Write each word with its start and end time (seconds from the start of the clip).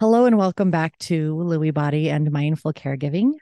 Hello 0.00 0.26
and 0.26 0.38
welcome 0.38 0.70
back 0.70 0.96
to 0.98 1.34
Lewy 1.34 1.74
Body 1.74 2.08
and 2.08 2.30
Mindful 2.30 2.72
Caregiving. 2.72 3.32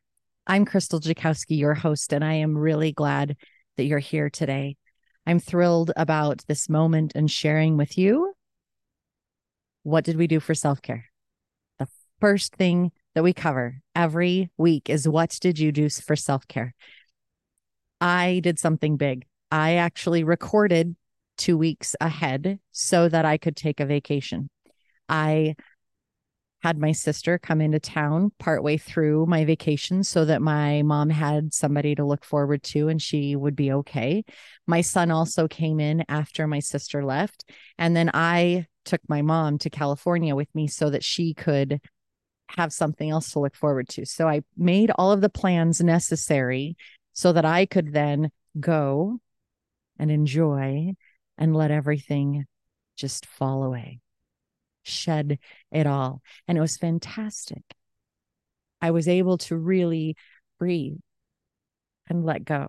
I'm 0.46 0.64
Krystal 0.64 1.02
Jakosky, 1.02 1.58
your 1.58 1.74
host, 1.74 2.14
and 2.14 2.24
I 2.24 2.32
am 2.32 2.56
really 2.56 2.92
glad 2.92 3.36
that 3.76 3.84
you're 3.84 3.98
here 3.98 4.30
today. 4.30 4.76
I'm 5.26 5.38
thrilled 5.38 5.92
about 5.98 6.46
this 6.48 6.70
moment 6.70 7.12
and 7.14 7.30
sharing 7.30 7.76
with 7.76 7.98
you 7.98 8.32
what 9.82 10.02
did 10.02 10.16
we 10.16 10.26
do 10.26 10.40
for 10.40 10.54
self 10.54 10.80
care? 10.80 11.04
The 11.78 11.88
first 12.22 12.56
thing 12.56 12.90
that 13.14 13.22
we 13.22 13.34
cover 13.34 13.82
every 13.94 14.50
week 14.56 14.88
is 14.88 15.06
what 15.06 15.36
did 15.38 15.58
you 15.58 15.72
do 15.72 15.90
for 15.90 16.16
self 16.16 16.48
care? 16.48 16.74
I 18.00 18.40
did 18.42 18.58
something 18.58 18.96
big. 18.96 19.26
I 19.50 19.74
actually 19.74 20.24
recorded 20.24 20.96
two 21.36 21.58
weeks 21.58 21.94
ahead 22.00 22.60
so 22.72 23.10
that 23.10 23.26
I 23.26 23.36
could 23.36 23.56
take 23.56 23.78
a 23.78 23.84
vacation. 23.84 24.48
I 25.06 25.54
had 26.66 26.80
my 26.80 26.90
sister 26.90 27.38
come 27.38 27.60
into 27.60 27.78
town 27.78 28.32
partway 28.40 28.76
through 28.76 29.24
my 29.26 29.44
vacation 29.44 30.02
so 30.02 30.24
that 30.24 30.42
my 30.42 30.82
mom 30.82 31.08
had 31.08 31.54
somebody 31.54 31.94
to 31.94 32.04
look 32.04 32.24
forward 32.24 32.60
to 32.60 32.88
and 32.88 33.00
she 33.00 33.36
would 33.36 33.54
be 33.54 33.70
okay. 33.70 34.24
My 34.66 34.80
son 34.80 35.12
also 35.12 35.46
came 35.46 35.78
in 35.78 36.04
after 36.08 36.48
my 36.48 36.58
sister 36.58 37.04
left. 37.04 37.48
And 37.78 37.94
then 37.94 38.10
I 38.12 38.66
took 38.84 39.00
my 39.08 39.22
mom 39.22 39.58
to 39.58 39.70
California 39.70 40.34
with 40.34 40.52
me 40.56 40.66
so 40.66 40.90
that 40.90 41.04
she 41.04 41.34
could 41.34 41.80
have 42.48 42.72
something 42.72 43.10
else 43.10 43.30
to 43.30 43.38
look 43.38 43.54
forward 43.54 43.88
to. 43.90 44.04
So 44.04 44.26
I 44.26 44.42
made 44.56 44.90
all 44.96 45.12
of 45.12 45.20
the 45.20 45.28
plans 45.28 45.80
necessary 45.80 46.76
so 47.12 47.32
that 47.32 47.44
I 47.44 47.66
could 47.66 47.92
then 47.92 48.32
go 48.58 49.20
and 50.00 50.10
enjoy 50.10 50.94
and 51.38 51.54
let 51.54 51.70
everything 51.70 52.44
just 52.96 53.24
fall 53.24 53.62
away 53.62 54.00
shed 54.86 55.38
it 55.70 55.86
all. 55.86 56.22
And 56.48 56.56
it 56.56 56.60
was 56.60 56.76
fantastic. 56.76 57.62
I 58.80 58.90
was 58.90 59.08
able 59.08 59.38
to 59.38 59.56
really 59.56 60.16
breathe 60.58 60.98
and 62.08 62.24
let 62.24 62.44
go. 62.44 62.68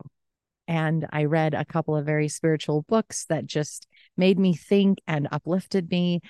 And 0.68 1.08
I 1.12 1.26
read 1.26 1.54
a 1.54 1.66
couple 1.66 1.96
of 1.96 2.06
very 2.06 2.28
spiritual 2.28 2.84
books 2.90 3.26
that 3.26 3.46
just 3.46 3.88
made 4.18 4.38
me 4.38 4.56
think 4.56 5.00
and 5.08 5.28
uplifted 5.32 5.90
me, 5.90 6.22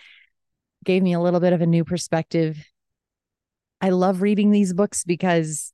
gave 0.84 1.02
me 1.02 1.14
a 1.14 1.20
little 1.20 1.40
bit 1.40 1.54
of 1.54 1.62
a 1.62 1.66
new 1.66 1.84
perspective. 1.84 2.58
I 3.82 3.90
love 3.90 4.22
reading 4.22 4.52
these 4.52 4.74
books 4.74 5.04
because 5.04 5.74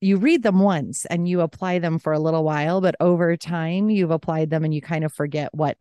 you 0.00 0.16
read 0.16 0.44
them 0.44 0.60
once 0.60 1.06
and 1.06 1.28
you 1.28 1.40
apply 1.40 1.80
them 1.80 1.98
for 1.98 2.12
a 2.12 2.20
little 2.20 2.44
while, 2.44 2.80
but 2.80 2.94
over 3.00 3.36
time 3.36 3.90
you've 3.90 4.12
applied 4.12 4.50
them 4.50 4.64
and 4.64 4.72
you 4.72 4.80
kind 4.80 5.04
of 5.04 5.12
forget 5.12 5.52
what 5.52 5.76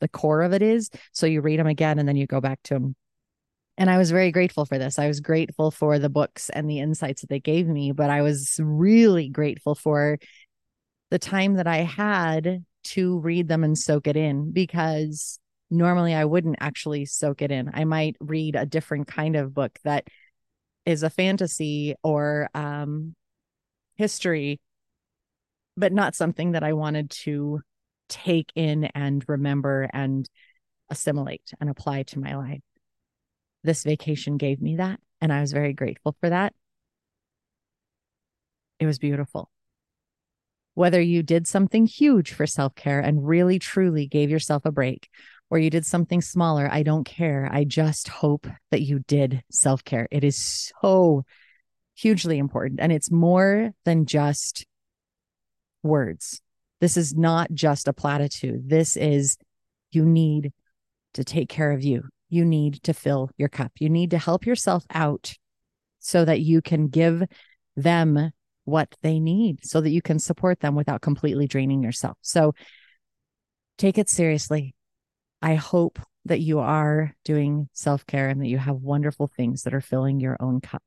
the 0.00 0.08
core 0.08 0.42
of 0.42 0.54
it 0.54 0.62
is. 0.62 0.90
So 1.12 1.26
you 1.26 1.42
read 1.42 1.58
them 1.58 1.66
again 1.66 1.98
and 1.98 2.08
then 2.08 2.16
you 2.16 2.26
go 2.26 2.40
back 2.40 2.60
to 2.64 2.74
them 2.74 2.96
and 3.78 3.88
I 3.88 3.96
was 3.96 4.10
very 4.10 4.32
grateful 4.32 4.64
for 4.64 4.76
this. 4.76 4.98
I 4.98 5.06
was 5.06 5.20
grateful 5.20 5.70
for 5.70 6.00
the 6.00 6.08
books 6.08 6.50
and 6.50 6.68
the 6.68 6.80
insights 6.80 7.20
that 7.20 7.30
they 7.30 7.38
gave 7.38 7.68
me, 7.68 7.92
but 7.92 8.10
I 8.10 8.22
was 8.22 8.58
really 8.60 9.28
grateful 9.28 9.76
for 9.76 10.18
the 11.10 11.18
time 11.20 11.54
that 11.54 11.68
I 11.68 11.78
had 11.78 12.64
to 12.84 13.18
read 13.20 13.46
them 13.46 13.62
and 13.62 13.78
soak 13.78 14.08
it 14.08 14.16
in 14.16 14.50
because 14.50 15.38
normally 15.70 16.12
I 16.12 16.24
wouldn't 16.24 16.56
actually 16.58 17.04
soak 17.06 17.40
it 17.40 17.52
in. 17.52 17.70
I 17.72 17.84
might 17.84 18.16
read 18.18 18.56
a 18.56 18.66
different 18.66 19.06
kind 19.06 19.36
of 19.36 19.54
book 19.54 19.78
that 19.84 20.08
is 20.84 21.04
a 21.04 21.10
fantasy 21.10 21.94
or 22.02 22.48
um, 22.54 23.14
history, 23.94 24.60
but 25.76 25.92
not 25.92 26.16
something 26.16 26.52
that 26.52 26.64
I 26.64 26.72
wanted 26.72 27.10
to 27.10 27.60
take 28.08 28.50
in 28.56 28.86
and 28.86 29.24
remember 29.28 29.88
and 29.92 30.28
assimilate 30.90 31.52
and 31.60 31.70
apply 31.70 32.02
to 32.02 32.18
my 32.18 32.34
life 32.34 32.60
this 33.64 33.84
vacation 33.84 34.36
gave 34.36 34.60
me 34.60 34.76
that. 34.76 35.00
And 35.20 35.32
I 35.32 35.40
was 35.40 35.52
very 35.52 35.72
grateful 35.72 36.16
for 36.20 36.30
that. 36.30 36.52
It 38.78 38.86
was 38.86 38.98
beautiful. 38.98 39.50
Whether 40.74 41.00
you 41.00 41.24
did 41.24 41.48
something 41.48 41.86
huge 41.86 42.32
for 42.32 42.46
self 42.46 42.74
care 42.76 43.00
and 43.00 43.26
really 43.26 43.58
truly 43.58 44.06
gave 44.06 44.30
yourself 44.30 44.64
a 44.64 44.70
break, 44.70 45.08
or 45.50 45.58
you 45.58 45.70
did 45.70 45.84
something 45.84 46.20
smaller, 46.20 46.68
I 46.70 46.84
don't 46.84 47.04
care. 47.04 47.48
I 47.50 47.64
just 47.64 48.08
hope 48.08 48.46
that 48.70 48.82
you 48.82 49.00
did 49.00 49.42
self 49.50 49.82
care. 49.82 50.06
It 50.12 50.22
is 50.22 50.72
so 50.80 51.24
hugely 51.96 52.38
important. 52.38 52.78
And 52.78 52.92
it's 52.92 53.10
more 53.10 53.72
than 53.84 54.06
just 54.06 54.64
words. 55.82 56.40
This 56.80 56.96
is 56.96 57.16
not 57.16 57.52
just 57.52 57.88
a 57.88 57.92
platitude. 57.92 58.68
This 58.68 58.96
is 58.96 59.36
you 59.90 60.04
need 60.04 60.52
to 61.14 61.24
take 61.24 61.48
care 61.48 61.72
of 61.72 61.82
you 61.82 62.08
you 62.28 62.44
need 62.44 62.82
to 62.84 62.94
fill 62.94 63.30
your 63.36 63.48
cup. 63.48 63.72
You 63.78 63.88
need 63.88 64.10
to 64.10 64.18
help 64.18 64.46
yourself 64.46 64.84
out 64.92 65.34
so 65.98 66.24
that 66.24 66.40
you 66.40 66.62
can 66.62 66.88
give 66.88 67.22
them 67.76 68.32
what 68.68 68.94
they 69.02 69.18
need 69.18 69.64
so 69.64 69.80
that 69.80 69.90
you 69.90 70.02
can 70.02 70.18
support 70.18 70.60
them 70.60 70.74
without 70.74 71.00
completely 71.00 71.46
draining 71.46 71.82
yourself. 71.82 72.18
So 72.20 72.54
take 73.78 73.96
it 73.96 74.10
seriously. 74.10 74.74
I 75.40 75.54
hope 75.54 75.98
that 76.26 76.40
you 76.40 76.58
are 76.58 77.14
doing 77.24 77.68
self 77.72 78.06
care 78.06 78.28
and 78.28 78.40
that 78.42 78.48
you 78.48 78.58
have 78.58 78.76
wonderful 78.76 79.26
things 79.26 79.62
that 79.62 79.72
are 79.72 79.80
filling 79.80 80.20
your 80.20 80.36
own 80.38 80.60
cup. 80.60 80.82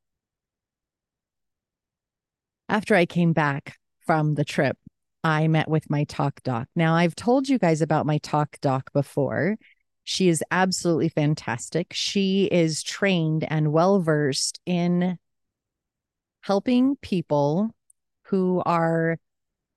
After 2.69 2.95
I 2.95 3.05
came 3.05 3.33
back 3.33 3.77
from 4.05 4.35
the 4.35 4.45
trip, 4.45 4.77
I 5.23 5.47
met 5.47 5.69
with 5.69 5.89
my 5.89 6.03
talk 6.05 6.41
doc. 6.43 6.67
Now, 6.75 6.95
I've 6.95 7.15
told 7.15 7.49
you 7.49 7.57
guys 7.57 7.81
about 7.81 8.05
my 8.05 8.17
talk 8.19 8.57
doc 8.61 8.91
before. 8.93 9.57
She 10.03 10.29
is 10.29 10.43
absolutely 10.51 11.09
fantastic. 11.09 11.93
She 11.93 12.45
is 12.45 12.83
trained 12.83 13.45
and 13.49 13.71
well 13.71 14.01
versed 14.01 14.59
in 14.65 15.17
helping 16.41 16.95
people 16.97 17.71
who 18.23 18.61
are 18.65 19.17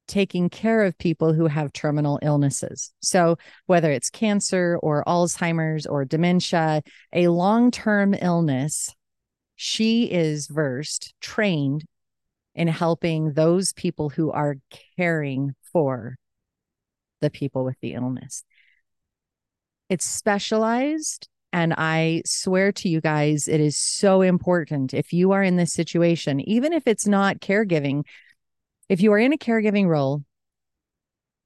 taking 0.06 0.50
care 0.50 0.84
of 0.84 0.96
people 0.98 1.32
who 1.32 1.46
have 1.46 1.72
terminal 1.72 2.18
illnesses. 2.22 2.92
So, 3.00 3.36
whether 3.66 3.90
it's 3.90 4.10
cancer 4.10 4.78
or 4.82 5.04
Alzheimer's 5.06 5.86
or 5.86 6.04
dementia, 6.04 6.82
a 7.12 7.28
long 7.28 7.70
term 7.70 8.14
illness, 8.14 8.94
she 9.56 10.10
is 10.10 10.46
versed, 10.46 11.14
trained 11.20 11.84
in 12.54 12.68
helping 12.68 13.32
those 13.32 13.72
people 13.72 14.10
who 14.10 14.30
are 14.30 14.56
caring 14.96 15.54
for 15.72 16.16
the 17.20 17.30
people 17.30 17.64
with 17.64 17.76
the 17.80 17.94
illness. 17.94 18.44
It's 19.88 20.04
specialized. 20.04 21.28
And 21.52 21.72
I 21.76 22.22
swear 22.26 22.72
to 22.72 22.88
you 22.88 23.00
guys, 23.00 23.46
it 23.46 23.60
is 23.60 23.78
so 23.78 24.22
important 24.22 24.92
if 24.92 25.12
you 25.12 25.32
are 25.32 25.42
in 25.42 25.56
this 25.56 25.72
situation, 25.72 26.40
even 26.40 26.72
if 26.72 26.86
it's 26.86 27.06
not 27.06 27.38
caregiving, 27.38 28.02
if 28.88 29.00
you 29.00 29.12
are 29.12 29.18
in 29.18 29.32
a 29.32 29.38
caregiving 29.38 29.86
role, 29.86 30.24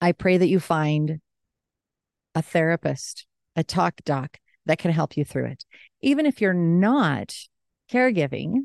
I 0.00 0.12
pray 0.12 0.38
that 0.38 0.49
you 0.49 0.60
find 0.60 1.21
a 2.34 2.41
therapist, 2.41 3.26
a 3.54 3.62
talk 3.62 3.97
doc 4.04 4.38
that 4.65 4.78
can 4.78 4.93
help 4.93 5.16
you 5.16 5.25
through 5.25 5.47
it. 5.47 5.65
Even 6.00 6.25
if 6.25 6.41
you're 6.41 6.55
not 6.55 7.34
caregiving, 7.91 8.65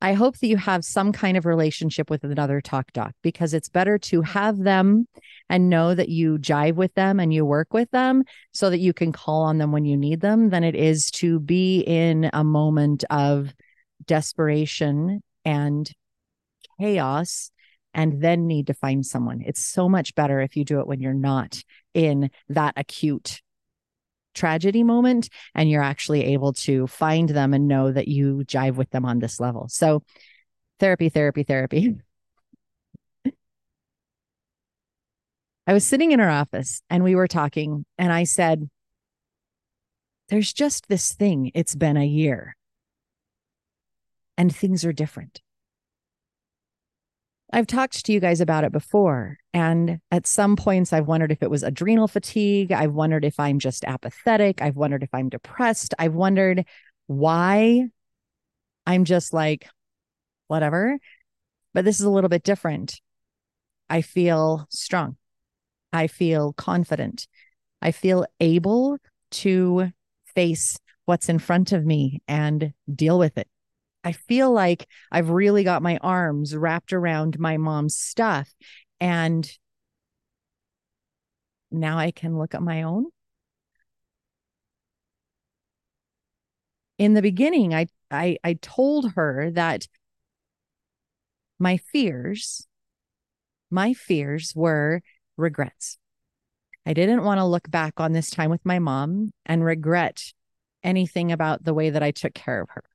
I 0.00 0.14
hope 0.14 0.38
that 0.38 0.46
you 0.46 0.56
have 0.56 0.84
some 0.84 1.12
kind 1.12 1.36
of 1.36 1.44
relationship 1.44 2.08
with 2.08 2.24
another 2.24 2.60
talk 2.60 2.92
doc 2.92 3.12
because 3.22 3.52
it's 3.52 3.68
better 3.68 3.98
to 3.98 4.22
have 4.22 4.58
them 4.58 5.06
and 5.48 5.68
know 5.68 5.94
that 5.94 6.08
you 6.08 6.38
jive 6.38 6.74
with 6.74 6.94
them 6.94 7.20
and 7.20 7.34
you 7.34 7.44
work 7.44 7.74
with 7.74 7.90
them 7.90 8.24
so 8.52 8.70
that 8.70 8.78
you 8.78 8.92
can 8.94 9.12
call 9.12 9.42
on 9.42 9.58
them 9.58 9.72
when 9.72 9.84
you 9.84 9.96
need 9.96 10.20
them 10.20 10.48
than 10.48 10.64
it 10.64 10.74
is 10.74 11.10
to 11.10 11.38
be 11.38 11.80
in 11.80 12.30
a 12.32 12.42
moment 12.42 13.04
of 13.10 13.52
desperation 14.06 15.22
and 15.44 15.90
chaos 16.80 17.50
and 17.92 18.22
then 18.22 18.46
need 18.46 18.68
to 18.68 18.74
find 18.74 19.04
someone. 19.04 19.42
It's 19.44 19.64
so 19.64 19.88
much 19.88 20.14
better 20.14 20.40
if 20.40 20.56
you 20.56 20.64
do 20.64 20.80
it 20.80 20.86
when 20.86 21.00
you're 21.00 21.12
not 21.12 21.62
in 21.92 22.30
that 22.48 22.74
acute 22.76 23.42
tragedy 24.34 24.82
moment 24.82 25.28
and 25.54 25.70
you're 25.70 25.82
actually 25.82 26.24
able 26.32 26.52
to 26.52 26.86
find 26.86 27.28
them 27.28 27.54
and 27.54 27.68
know 27.68 27.90
that 27.92 28.08
you 28.08 28.42
jive 28.46 28.76
with 28.76 28.90
them 28.90 29.04
on 29.04 29.18
this 29.18 29.40
level. 29.40 29.68
So, 29.68 30.02
therapy, 30.78 31.08
therapy, 31.08 31.42
therapy. 31.42 31.96
I 35.66 35.72
was 35.72 35.84
sitting 35.84 36.12
in 36.12 36.20
her 36.20 36.30
office 36.30 36.82
and 36.90 37.04
we 37.04 37.14
were 37.14 37.28
talking, 37.28 37.84
and 37.98 38.12
I 38.12 38.24
said, 38.24 38.68
There's 40.28 40.52
just 40.52 40.88
this 40.88 41.12
thing. 41.12 41.50
It's 41.54 41.74
been 41.74 41.96
a 41.96 42.06
year 42.06 42.56
and 44.40 44.56
things 44.56 44.86
are 44.86 44.92
different. 44.94 45.42
I've 47.52 47.66
talked 47.66 48.04
to 48.06 48.12
you 48.12 48.20
guys 48.20 48.40
about 48.40 48.64
it 48.64 48.72
before. 48.72 49.38
And 49.52 49.98
at 50.10 50.26
some 50.26 50.56
points, 50.56 50.92
I've 50.92 51.08
wondered 51.08 51.32
if 51.32 51.42
it 51.42 51.50
was 51.50 51.62
adrenal 51.62 52.06
fatigue. 52.06 52.70
I've 52.70 52.92
wondered 52.92 53.24
if 53.24 53.40
I'm 53.40 53.58
just 53.58 53.84
apathetic. 53.84 54.62
I've 54.62 54.76
wondered 54.76 55.02
if 55.02 55.10
I'm 55.12 55.28
depressed. 55.28 55.94
I've 55.98 56.14
wondered 56.14 56.64
why 57.06 57.88
I'm 58.86 59.04
just 59.04 59.32
like, 59.32 59.66
whatever. 60.46 60.98
But 61.74 61.84
this 61.84 61.98
is 61.98 62.06
a 62.06 62.10
little 62.10 62.30
bit 62.30 62.44
different. 62.44 63.00
I 63.88 64.02
feel 64.02 64.66
strong. 64.70 65.16
I 65.92 66.06
feel 66.06 66.52
confident. 66.52 67.26
I 67.82 67.90
feel 67.90 68.26
able 68.38 68.98
to 69.32 69.90
face 70.34 70.78
what's 71.04 71.28
in 71.28 71.40
front 71.40 71.72
of 71.72 71.84
me 71.84 72.22
and 72.28 72.72
deal 72.92 73.18
with 73.18 73.36
it. 73.36 73.48
I 74.02 74.12
feel 74.12 74.50
like 74.50 74.88
I've 75.12 75.30
really 75.30 75.64
got 75.64 75.82
my 75.82 75.98
arms 75.98 76.56
wrapped 76.56 76.92
around 76.92 77.38
my 77.38 77.56
mom's 77.56 77.96
stuff. 77.96 78.48
And 79.00 79.50
now 81.70 81.98
I 81.98 82.10
can 82.10 82.38
look 82.38 82.54
at 82.54 82.62
my 82.62 82.82
own. 82.82 83.06
In 86.98 87.14
the 87.14 87.22
beginning, 87.22 87.74
I 87.74 87.86
I 88.10 88.38
I 88.44 88.54
told 88.54 89.12
her 89.12 89.50
that 89.52 89.86
my 91.58 91.76
fears, 91.76 92.66
my 93.70 93.92
fears 93.94 94.54
were 94.54 95.02
regrets. 95.36 95.98
I 96.86 96.94
didn't 96.94 97.24
want 97.24 97.38
to 97.38 97.44
look 97.44 97.70
back 97.70 98.00
on 98.00 98.12
this 98.12 98.30
time 98.30 98.50
with 98.50 98.64
my 98.64 98.78
mom 98.78 99.30
and 99.46 99.64
regret 99.64 100.32
anything 100.82 101.30
about 101.30 101.64
the 101.64 101.74
way 101.74 101.90
that 101.90 102.02
I 102.02 102.10
took 102.10 102.34
care 102.34 102.62
of 102.62 102.70
her. 102.70 102.89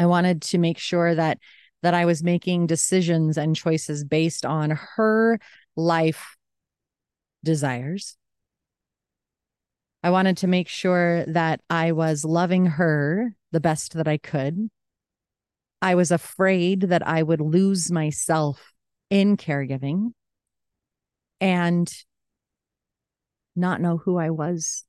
I 0.00 0.06
wanted 0.06 0.40
to 0.40 0.58
make 0.58 0.78
sure 0.78 1.14
that 1.14 1.36
that 1.82 1.92
I 1.92 2.06
was 2.06 2.22
making 2.22 2.66
decisions 2.66 3.36
and 3.36 3.54
choices 3.54 4.02
based 4.02 4.46
on 4.46 4.70
her 4.96 5.38
life 5.76 6.36
desires. 7.44 8.16
I 10.02 10.08
wanted 10.08 10.38
to 10.38 10.46
make 10.46 10.68
sure 10.68 11.26
that 11.26 11.60
I 11.68 11.92
was 11.92 12.24
loving 12.24 12.64
her 12.64 13.34
the 13.52 13.60
best 13.60 13.92
that 13.92 14.08
I 14.08 14.16
could. 14.16 14.70
I 15.82 15.94
was 15.96 16.10
afraid 16.10 16.80
that 16.80 17.06
I 17.06 17.22
would 17.22 17.42
lose 17.42 17.92
myself 17.92 18.72
in 19.10 19.36
caregiving 19.36 20.12
and 21.42 21.92
not 23.54 23.82
know 23.82 23.98
who 23.98 24.16
I 24.16 24.30
was 24.30 24.84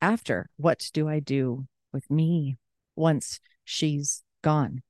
after. 0.00 0.48
What 0.58 0.90
do 0.92 1.08
I 1.08 1.18
do 1.18 1.66
with 1.92 2.08
me 2.08 2.56
once 2.94 3.40
she's 3.64 4.22
gone? 4.42 4.82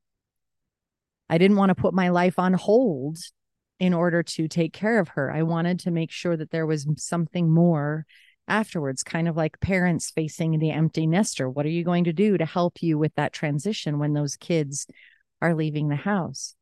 I 1.29 1.39
didn't 1.39 1.56
want 1.56 1.71
to 1.71 1.75
put 1.75 1.95
my 1.95 2.09
life 2.09 2.39
on 2.39 2.55
hold 2.55 3.19
in 3.79 3.95
order 3.95 4.23
to 4.23 4.49
take 4.49 4.73
care 4.73 4.99
of 4.99 5.09
her. 5.09 5.31
I 5.31 5.43
wanted 5.43 5.81
to 5.81 5.91
make 5.91 6.11
sure 6.11 6.37
that 6.37 6.50
there 6.50 6.67
was 6.67 6.87
something 6.97 7.50
more 7.50 8.06
afterwards, 8.49 9.03
kind 9.03 9.29
of 9.29 9.37
like 9.37 9.61
parents 9.61 10.11
facing 10.11 10.59
the 10.59 10.71
empty 10.71 11.06
nester. 11.06 11.49
What 11.49 11.67
are 11.67 11.71
you 11.71 11.85
going 11.85 12.05
to 12.05 12.12
do 12.12 12.39
to 12.39 12.47
help 12.47 12.83
you 12.83 12.99
with 12.99 13.15
that 13.17 13.33
transition 13.33 13.99
when 13.99 14.15
those 14.15 14.37
kids 14.37 14.87
are 15.41 15.55
leaving 15.55 15.89
the 15.89 15.97
house? 15.97 16.55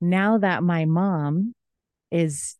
Now 0.00 0.38
that 0.38 0.62
my 0.62 0.84
mom 0.84 1.54
is 2.10 2.56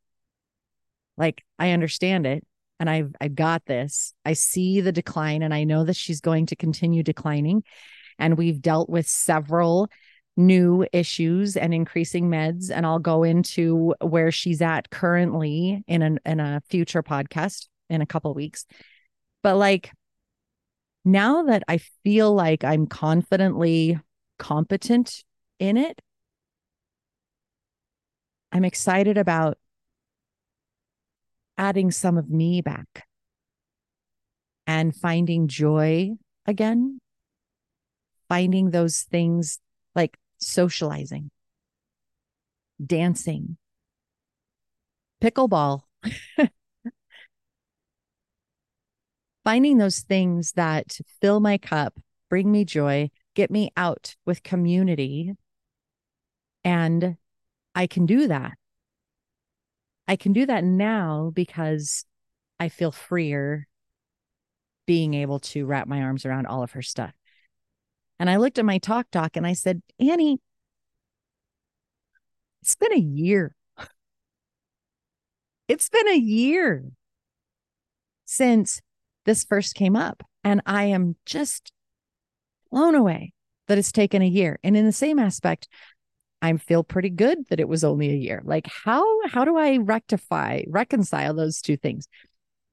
like, 1.16 1.44
I 1.58 1.72
understand 1.72 2.26
it 2.26 2.44
and 2.78 2.88
I've 2.88 3.14
I've 3.20 3.34
got 3.34 3.64
this. 3.66 4.14
I 4.24 4.32
see 4.32 4.80
the 4.80 4.92
decline 4.92 5.42
and 5.42 5.54
I 5.54 5.64
know 5.64 5.84
that 5.84 5.96
she's 5.96 6.20
going 6.20 6.46
to 6.46 6.56
continue 6.56 7.02
declining. 7.02 7.62
And 8.20 8.38
we've 8.38 8.60
dealt 8.60 8.88
with 8.88 9.08
several 9.08 9.88
new 10.36 10.86
issues 10.92 11.56
and 11.56 11.74
increasing 11.74 12.30
meds 12.30 12.70
and 12.74 12.86
I'll 12.86 12.98
go 13.00 13.24
into 13.24 13.94
where 14.00 14.30
she's 14.30 14.62
at 14.62 14.88
currently 14.88 15.84
in 15.86 16.02
an 16.02 16.20
in 16.24 16.40
a 16.40 16.62
future 16.70 17.02
podcast 17.02 17.66
in 17.90 18.00
a 18.00 18.06
couple 18.06 18.32
weeks. 18.32 18.64
But 19.42 19.56
like 19.56 19.90
now 21.04 21.42
that 21.44 21.62
I 21.68 21.78
feel 22.04 22.32
like 22.32 22.64
I'm 22.64 22.86
confidently 22.86 23.98
competent 24.38 25.24
in 25.58 25.76
it, 25.76 26.00
I'm 28.52 28.64
excited 28.64 29.18
about 29.18 29.58
adding 31.58 31.90
some 31.90 32.16
of 32.16 32.30
me 32.30 32.60
back 32.62 33.06
and 34.66 34.94
finding 34.94 35.48
joy 35.48 36.10
again, 36.46 36.99
finding 38.30 38.70
those 38.70 39.00
things 39.00 39.58
like 39.96 40.16
socializing, 40.38 41.32
dancing, 42.84 43.58
pickleball, 45.20 45.80
finding 49.44 49.78
those 49.78 49.98
things 49.98 50.52
that 50.52 50.96
fill 51.20 51.40
my 51.40 51.58
cup, 51.58 51.98
bring 52.30 52.52
me 52.52 52.64
joy, 52.64 53.10
get 53.34 53.50
me 53.50 53.72
out 53.76 54.14
with 54.24 54.44
community. 54.44 55.34
And 56.64 57.16
I 57.74 57.88
can 57.88 58.06
do 58.06 58.28
that. 58.28 58.52
I 60.06 60.14
can 60.14 60.32
do 60.32 60.46
that 60.46 60.62
now 60.62 61.32
because 61.34 62.04
I 62.60 62.68
feel 62.68 62.92
freer 62.92 63.66
being 64.86 65.14
able 65.14 65.40
to 65.40 65.66
wrap 65.66 65.88
my 65.88 66.02
arms 66.02 66.24
around 66.24 66.46
all 66.46 66.62
of 66.62 66.72
her 66.72 66.82
stuff. 66.82 67.12
And 68.20 68.28
I 68.28 68.36
looked 68.36 68.58
at 68.58 68.66
my 68.66 68.76
talk 68.76 69.10
doc 69.10 69.36
and 69.36 69.46
I 69.46 69.54
said, 69.54 69.80
Annie, 69.98 70.38
it's 72.60 72.74
been 72.76 72.92
a 72.92 73.00
year. 73.00 73.56
It's 75.68 75.88
been 75.88 76.08
a 76.08 76.16
year 76.16 76.90
since 78.24 78.82
this 79.24 79.44
first 79.44 79.76
came 79.76 79.94
up. 79.94 80.24
And 80.42 80.60
I 80.66 80.86
am 80.86 81.14
just 81.24 81.70
blown 82.72 82.96
away 82.96 83.32
that 83.68 83.78
it's 83.78 83.92
taken 83.92 84.20
a 84.20 84.26
year. 84.26 84.58
And 84.64 84.76
in 84.76 84.84
the 84.84 84.90
same 84.90 85.20
aspect, 85.20 85.68
I 86.42 86.56
feel 86.56 86.82
pretty 86.82 87.10
good 87.10 87.46
that 87.50 87.60
it 87.60 87.68
was 87.68 87.84
only 87.84 88.10
a 88.10 88.16
year. 88.16 88.42
Like 88.44 88.66
how 88.66 89.04
how 89.28 89.44
do 89.44 89.56
I 89.56 89.76
rectify 89.76 90.62
reconcile 90.66 91.34
those 91.34 91.60
two 91.60 91.76
things? 91.76 92.08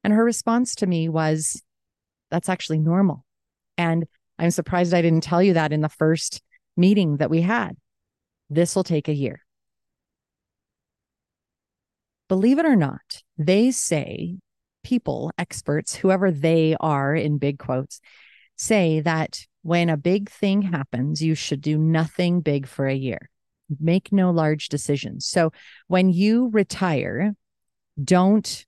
And 0.03 0.11
her 0.11 0.23
response 0.23 0.73
to 0.75 0.87
me 0.87 1.07
was 1.07 1.61
that's 2.31 2.49
actually 2.49 2.79
normal. 2.79 3.25
And 3.77 4.07
I'm 4.39 4.51
surprised 4.51 4.93
I 4.93 5.01
didn't 5.01 5.23
tell 5.23 5.41
you 5.41 5.53
that 5.53 5.73
in 5.73 5.81
the 5.81 5.89
first 5.89 6.41
meeting 6.75 7.17
that 7.17 7.29
we 7.29 7.41
had. 7.41 7.75
This 8.49 8.75
will 8.75 8.83
take 8.83 9.07
a 9.07 9.13
year. 9.13 9.41
Believe 12.29 12.59
it 12.59 12.65
or 12.65 12.75
not, 12.75 13.23
they 13.37 13.71
say 13.71 14.37
people, 14.83 15.31
experts, 15.37 15.95
whoever 15.95 16.29
they 16.29 16.75
are 16.79 17.15
in 17.15 17.37
big 17.37 17.57
quotes, 17.57 17.99
say 18.57 18.99
that 19.01 19.45
when 19.63 19.89
a 19.89 19.97
big 19.97 20.29
thing 20.29 20.61
happens, 20.61 21.21
you 21.21 21.35
should 21.35 21.61
do 21.61 21.77
nothing 21.77 22.41
big 22.41 22.67
for 22.67 22.87
a 22.87 22.93
year 22.93 23.29
make 23.79 24.11
no 24.11 24.31
large 24.31 24.69
decisions. 24.69 25.25
So 25.25 25.51
when 25.87 26.09
you 26.09 26.49
retire, 26.51 27.33
don't 28.01 28.65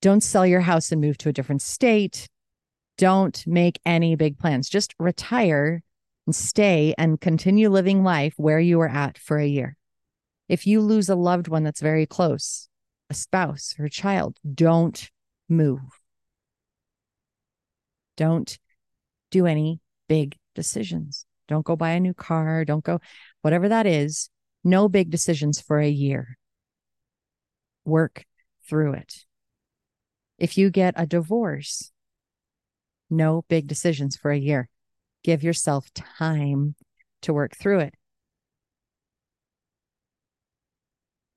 don't 0.00 0.22
sell 0.22 0.46
your 0.46 0.60
house 0.60 0.92
and 0.92 1.00
move 1.00 1.16
to 1.18 1.30
a 1.30 1.32
different 1.32 1.62
state. 1.62 2.28
Don't 2.96 3.44
make 3.46 3.80
any 3.84 4.14
big 4.14 4.38
plans. 4.38 4.68
Just 4.68 4.94
retire 4.98 5.82
and 6.26 6.34
stay 6.34 6.94
and 6.96 7.20
continue 7.20 7.68
living 7.68 8.04
life 8.04 8.34
where 8.36 8.60
you 8.60 8.80
are 8.80 8.88
at 8.88 9.18
for 9.18 9.38
a 9.38 9.46
year. 9.46 9.76
If 10.48 10.66
you 10.66 10.80
lose 10.80 11.08
a 11.08 11.16
loved 11.16 11.48
one 11.48 11.64
that's 11.64 11.80
very 11.80 12.06
close, 12.06 12.68
a 13.10 13.14
spouse 13.14 13.74
or 13.78 13.86
a 13.86 13.90
child, 13.90 14.38
don't 14.54 15.10
move. 15.48 15.80
Don't 18.16 18.58
do 19.30 19.46
any 19.46 19.80
big 20.08 20.36
decisions. 20.54 21.26
Don't 21.48 21.64
go 21.64 21.76
buy 21.76 21.90
a 21.90 22.00
new 22.00 22.14
car. 22.14 22.64
Don't 22.64 22.84
go, 22.84 23.00
whatever 23.42 23.68
that 23.68 23.86
is. 23.86 24.30
No 24.62 24.88
big 24.88 25.10
decisions 25.10 25.60
for 25.60 25.78
a 25.78 25.88
year. 25.88 26.38
Work 27.84 28.24
through 28.68 28.94
it. 28.94 29.24
If 30.38 30.56
you 30.56 30.70
get 30.70 30.94
a 30.96 31.06
divorce, 31.06 31.92
no 33.10 33.44
big 33.48 33.66
decisions 33.66 34.16
for 34.16 34.30
a 34.30 34.38
year. 34.38 34.68
Give 35.22 35.42
yourself 35.42 35.92
time 35.94 36.74
to 37.22 37.32
work 37.32 37.56
through 37.56 37.80
it. 37.80 37.94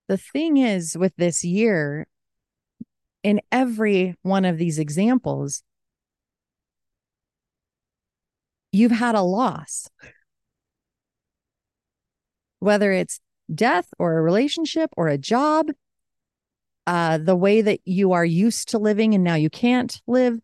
The 0.08 0.18
thing 0.18 0.58
is, 0.58 0.98
with 0.98 1.14
this 1.18 1.44
year, 1.44 2.08
in 3.24 3.42
every 3.52 4.16
one 4.22 4.46
of 4.46 4.58
these 4.58 4.80
examples, 4.80 5.64
you've 8.72 8.92
had 8.92 9.16
a 9.16 9.22
loss. 9.22 9.90
Whether 12.60 12.92
it's 12.92 13.20
death 13.54 13.88
or 14.00 14.18
a 14.18 14.22
relationship 14.22 14.90
or 14.96 15.08
a 15.10 15.18
job, 15.18 15.72
uh, 16.86 17.18
the 17.18 17.36
way 17.36 17.62
that 17.62 17.82
you 17.84 18.14
are 18.14 18.26
used 18.26 18.70
to 18.70 18.78
living 18.78 19.14
and 19.14 19.24
now 19.24 19.36
you 19.36 19.50
can't 19.50 20.02
live, 20.08 20.40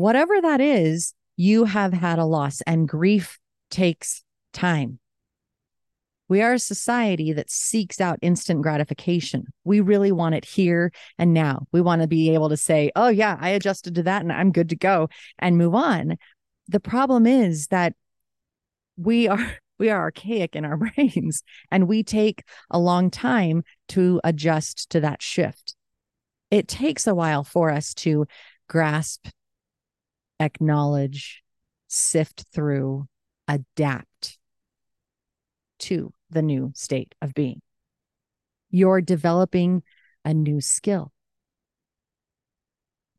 whatever 0.00 0.40
that 0.40 0.60
is, 0.60 1.14
you 1.36 1.64
have 1.64 1.92
had 1.92 2.18
a 2.18 2.24
loss 2.24 2.60
and 2.62 2.88
grief 2.88 3.38
takes 3.70 4.22
time. 4.52 4.98
We 6.28 6.42
are 6.42 6.54
a 6.54 6.58
society 6.58 7.32
that 7.32 7.50
seeks 7.50 8.00
out 8.00 8.18
instant 8.20 8.60
gratification. 8.60 9.46
We 9.64 9.80
really 9.80 10.12
want 10.12 10.34
it 10.34 10.44
here 10.44 10.92
and 11.16 11.32
now. 11.32 11.66
We 11.72 11.80
want 11.80 12.02
to 12.02 12.08
be 12.08 12.34
able 12.34 12.50
to 12.50 12.56
say, 12.56 12.90
oh, 12.96 13.08
yeah, 13.08 13.38
I 13.40 13.50
adjusted 13.50 13.94
to 13.94 14.02
that 14.02 14.22
and 14.22 14.32
I'm 14.32 14.52
good 14.52 14.68
to 14.70 14.76
go 14.76 15.08
and 15.38 15.56
move 15.56 15.74
on 15.74 16.18
the 16.68 16.80
problem 16.80 17.26
is 17.26 17.68
that 17.68 17.94
we 18.96 19.26
are 19.26 19.38
we 19.78 19.90
are 19.90 20.00
archaic 20.00 20.56
in 20.56 20.64
our 20.64 20.76
brains 20.96 21.42
and 21.70 21.88
we 21.88 22.02
take 22.02 22.42
a 22.70 22.78
long 22.78 23.10
time 23.10 23.62
to 23.88 24.20
adjust 24.24 24.90
to 24.90 25.00
that 25.00 25.22
shift 25.22 25.74
it 26.50 26.66
takes 26.68 27.06
a 27.06 27.14
while 27.14 27.44
for 27.44 27.70
us 27.70 27.94
to 27.94 28.26
grasp 28.68 29.28
acknowledge, 30.40 31.42
sift 31.86 32.44
through, 32.52 33.06
adapt 33.46 34.38
to 35.78 36.12
the 36.30 36.42
new 36.42 36.72
state 36.74 37.14
of 37.22 37.34
being. 37.34 37.60
You're 38.70 39.00
developing 39.00 39.82
a 40.24 40.34
new 40.34 40.60
skill. 40.60 41.12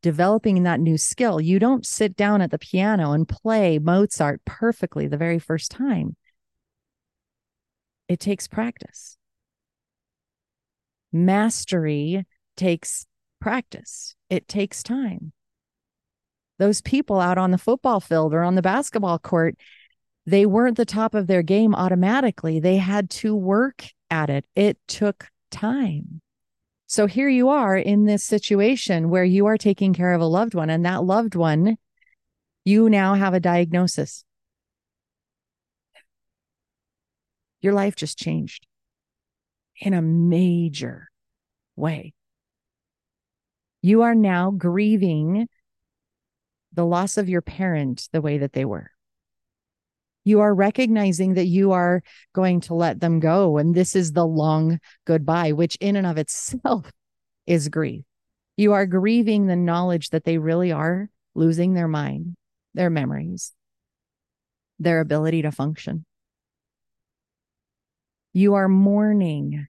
Developing 0.02 0.62
that 0.62 0.80
new 0.80 0.96
skill, 0.96 1.40
you 1.40 1.58
don't 1.58 1.84
sit 1.84 2.16
down 2.16 2.40
at 2.40 2.50
the 2.50 2.58
piano 2.58 3.12
and 3.12 3.28
play 3.28 3.78
Mozart 3.78 4.42
perfectly 4.46 5.06
the 5.06 5.18
very 5.18 5.38
first 5.38 5.70
time. 5.70 6.16
It 8.08 8.18
takes 8.18 8.48
practice. 8.48 9.18
Mastery 11.12 12.24
takes 12.56 13.06
practice, 13.40 14.14
it 14.28 14.46
takes 14.46 14.82
time. 14.82 15.32
Those 16.60 16.82
people 16.82 17.20
out 17.20 17.38
on 17.38 17.52
the 17.52 17.58
football 17.58 18.00
field 18.00 18.34
or 18.34 18.42
on 18.42 18.54
the 18.54 18.60
basketball 18.60 19.18
court, 19.18 19.56
they 20.26 20.44
weren't 20.44 20.76
the 20.76 20.84
top 20.84 21.14
of 21.14 21.26
their 21.26 21.42
game 21.42 21.74
automatically. 21.74 22.60
They 22.60 22.76
had 22.76 23.08
to 23.10 23.34
work 23.34 23.86
at 24.10 24.28
it. 24.28 24.44
It 24.54 24.76
took 24.86 25.28
time. 25.50 26.20
So 26.86 27.06
here 27.06 27.30
you 27.30 27.48
are 27.48 27.78
in 27.78 28.04
this 28.04 28.22
situation 28.24 29.08
where 29.08 29.24
you 29.24 29.46
are 29.46 29.56
taking 29.56 29.94
care 29.94 30.12
of 30.12 30.20
a 30.20 30.26
loved 30.26 30.54
one, 30.54 30.68
and 30.68 30.84
that 30.84 31.02
loved 31.02 31.34
one, 31.34 31.78
you 32.66 32.90
now 32.90 33.14
have 33.14 33.32
a 33.32 33.40
diagnosis. 33.40 34.26
Your 37.62 37.72
life 37.72 37.96
just 37.96 38.18
changed 38.18 38.66
in 39.80 39.94
a 39.94 40.02
major 40.02 41.08
way. 41.74 42.12
You 43.80 44.02
are 44.02 44.14
now 44.14 44.50
grieving 44.50 45.48
the 46.72 46.86
loss 46.86 47.16
of 47.16 47.28
your 47.28 47.42
parent 47.42 48.08
the 48.12 48.20
way 48.20 48.38
that 48.38 48.52
they 48.52 48.64
were. 48.64 48.90
You 50.24 50.40
are 50.40 50.54
recognizing 50.54 51.34
that 51.34 51.46
you 51.46 51.72
are 51.72 52.02
going 52.34 52.60
to 52.62 52.74
let 52.74 53.00
them 53.00 53.20
go. 53.20 53.58
And 53.58 53.74
this 53.74 53.96
is 53.96 54.12
the 54.12 54.26
long 54.26 54.78
goodbye, 55.06 55.52
which 55.52 55.76
in 55.80 55.96
and 55.96 56.06
of 56.06 56.18
itself 56.18 56.90
is 57.46 57.68
grief. 57.68 58.04
You 58.56 58.74
are 58.74 58.86
grieving 58.86 59.46
the 59.46 59.56
knowledge 59.56 60.10
that 60.10 60.24
they 60.24 60.38
really 60.38 60.72
are 60.72 61.08
losing 61.34 61.74
their 61.74 61.88
mind, 61.88 62.36
their 62.74 62.90
memories, 62.90 63.52
their 64.78 65.00
ability 65.00 65.42
to 65.42 65.52
function. 65.52 66.04
You 68.32 68.54
are 68.54 68.68
mourning 68.68 69.66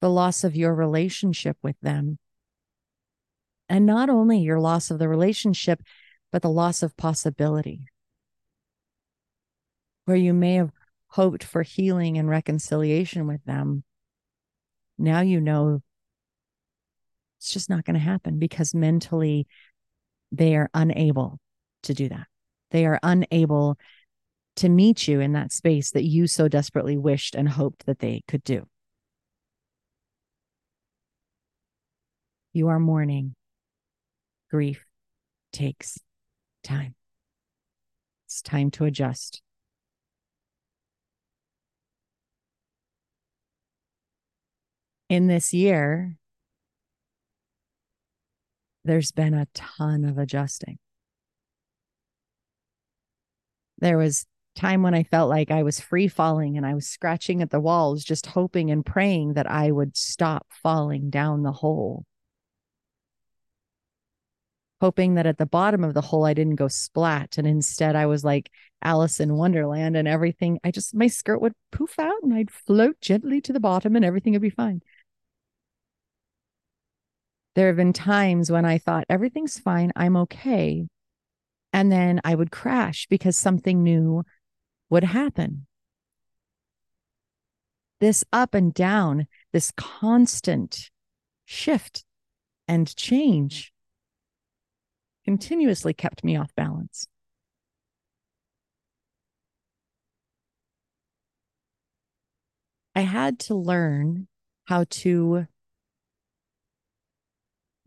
the 0.00 0.10
loss 0.10 0.44
of 0.44 0.56
your 0.56 0.74
relationship 0.74 1.56
with 1.62 1.76
them 1.82 2.18
and 3.72 3.86
not 3.86 4.10
only 4.10 4.38
your 4.38 4.60
loss 4.60 4.90
of 4.90 4.98
the 4.98 5.08
relationship, 5.08 5.82
but 6.30 6.42
the 6.42 6.50
loss 6.50 6.82
of 6.82 6.94
possibility, 6.94 7.86
where 10.04 10.16
you 10.16 10.34
may 10.34 10.56
have 10.56 10.70
hoped 11.06 11.42
for 11.42 11.62
healing 11.62 12.18
and 12.18 12.28
reconciliation 12.28 13.26
with 13.26 13.42
them. 13.46 13.82
Now 14.98 15.22
you 15.22 15.40
know 15.40 15.80
it's 17.38 17.50
just 17.50 17.70
not 17.70 17.86
going 17.86 17.94
to 17.94 18.00
happen 18.00 18.38
because 18.38 18.74
mentally 18.74 19.46
they 20.30 20.54
are 20.54 20.68
unable 20.74 21.40
to 21.84 21.94
do 21.94 22.10
that. 22.10 22.26
They 22.72 22.84
are 22.84 23.00
unable 23.02 23.78
to 24.56 24.68
meet 24.68 25.08
you 25.08 25.20
in 25.20 25.32
that 25.32 25.50
space 25.50 25.92
that 25.92 26.04
you 26.04 26.26
so 26.26 26.46
desperately 26.46 26.98
wished 26.98 27.34
and 27.34 27.48
hoped 27.48 27.86
that 27.86 28.00
they 28.00 28.22
could 28.28 28.44
do. 28.44 28.66
You 32.52 32.68
are 32.68 32.78
mourning 32.78 33.34
grief 34.52 34.84
takes 35.50 35.98
time. 36.62 36.94
It's 38.26 38.42
time 38.42 38.70
to 38.72 38.84
adjust. 38.84 39.40
In 45.08 45.26
this 45.26 45.54
year, 45.54 46.18
there's 48.84 49.10
been 49.10 49.32
a 49.32 49.46
ton 49.54 50.04
of 50.04 50.18
adjusting. 50.18 50.78
There 53.78 53.96
was 53.96 54.26
time 54.54 54.82
when 54.82 54.94
I 54.94 55.02
felt 55.02 55.30
like 55.30 55.50
I 55.50 55.62
was 55.62 55.80
free 55.80 56.08
falling 56.08 56.58
and 56.58 56.66
I 56.66 56.74
was 56.74 56.86
scratching 56.86 57.40
at 57.40 57.50
the 57.50 57.60
walls, 57.60 58.04
just 58.04 58.26
hoping 58.26 58.70
and 58.70 58.84
praying 58.84 59.32
that 59.32 59.50
I 59.50 59.70
would 59.70 59.96
stop 59.96 60.46
falling 60.50 61.08
down 61.08 61.42
the 61.42 61.52
hole 61.52 62.04
hoping 64.82 65.14
that 65.14 65.26
at 65.26 65.38
the 65.38 65.46
bottom 65.46 65.84
of 65.84 65.94
the 65.94 66.00
hole 66.00 66.24
I 66.24 66.34
didn't 66.34 66.56
go 66.56 66.66
splat 66.66 67.38
and 67.38 67.46
instead 67.46 67.94
I 67.94 68.06
was 68.06 68.24
like 68.24 68.50
Alice 68.82 69.20
in 69.20 69.36
Wonderland 69.36 69.96
and 69.96 70.08
everything. 70.08 70.58
I 70.64 70.72
just 70.72 70.92
my 70.92 71.06
skirt 71.06 71.40
would 71.40 71.52
poof 71.70 72.00
out 72.00 72.20
and 72.24 72.34
I'd 72.34 72.50
float 72.50 73.00
gently 73.00 73.40
to 73.42 73.52
the 73.52 73.60
bottom 73.60 73.94
and 73.94 74.04
everything 74.04 74.32
would 74.32 74.42
be 74.42 74.50
fine. 74.50 74.82
There 77.54 77.68
have 77.68 77.76
been 77.76 77.92
times 77.92 78.50
when 78.50 78.64
I 78.64 78.78
thought 78.78 79.04
everything's 79.08 79.56
fine, 79.56 79.92
I'm 79.94 80.16
okay. 80.16 80.88
And 81.72 81.92
then 81.92 82.20
I 82.24 82.34
would 82.34 82.50
crash 82.50 83.06
because 83.08 83.36
something 83.36 83.84
new 83.84 84.24
would 84.90 85.04
happen. 85.04 85.68
This 88.00 88.24
up 88.32 88.52
and 88.52 88.74
down, 88.74 89.28
this 89.52 89.72
constant 89.76 90.90
shift 91.46 92.04
and 92.66 92.96
change 92.96 93.72
continuously 95.24 95.94
kept 95.94 96.24
me 96.24 96.36
off 96.36 96.54
balance. 96.54 97.06
I 102.94 103.00
had 103.00 103.38
to 103.40 103.54
learn 103.54 104.28
how 104.64 104.84
to 104.90 105.46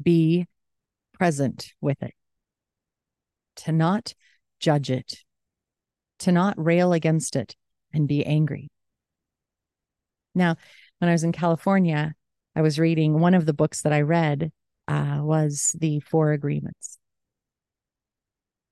be 0.02 0.48
present 1.14 1.74
with 1.80 2.02
it, 2.02 2.14
to 3.58 3.72
not 3.72 4.14
judge 4.60 4.90
it, 4.90 5.24
to 6.20 6.32
not 6.32 6.56
rail 6.58 6.92
against 6.92 7.36
it 7.36 7.56
and 7.94 8.08
be 8.08 8.26
angry. 8.26 8.70
Now, 10.34 10.56
when 11.00 11.10
I 11.10 11.14
was 11.14 11.24
in 11.24 11.32
California, 11.32 12.14
I 12.56 12.62
was 12.62 12.80
reading 12.80 13.20
one 13.20 13.34
of 13.34 13.46
the 13.46 13.54
books 13.54 13.84
that 13.84 13.94
I 13.94 14.02
read 14.02 14.52
uh, 14.88 15.20
was 15.22 15.76
The 15.80 16.00
Four 16.00 16.32
Agreements. 16.32 16.98